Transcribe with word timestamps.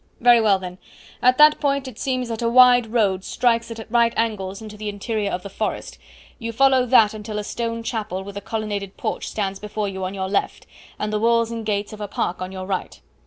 "Very 0.19 0.41
well, 0.41 0.57
then; 0.57 0.79
at 1.21 1.37
that 1.37 1.59
point 1.59 1.87
it 1.87 1.99
seems 1.99 2.27
that 2.29 2.41
a 2.41 2.49
wide 2.49 2.87
road 2.87 3.23
strikes 3.23 3.69
at 3.69 3.85
right 3.91 4.11
angles 4.17 4.59
into 4.59 4.75
the 4.75 4.89
interior 4.89 5.29
of 5.29 5.43
the 5.43 5.47
forest; 5.49 5.99
you 6.39 6.51
follow 6.51 6.87
that 6.87 7.13
until 7.13 7.37
a 7.37 7.43
stone 7.43 7.83
chapel 7.83 8.23
with 8.23 8.35
a 8.35 8.41
colonnaded 8.41 8.97
porch 8.97 9.27
stands 9.27 9.59
before 9.59 9.87
you 9.87 10.03
on 10.03 10.15
your 10.15 10.27
left, 10.27 10.65
and 10.97 11.13
the 11.13 11.19
walls 11.19 11.51
and 11.51 11.67
gates 11.67 11.93
of 11.93 12.01
a 12.01 12.07
park 12.07 12.41
on 12.41 12.51
your 12.51 12.65
right. 12.65 12.99